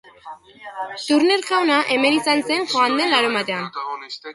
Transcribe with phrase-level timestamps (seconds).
[1.03, 3.75] Turner jauna hemen izan zen joan den larunbatean...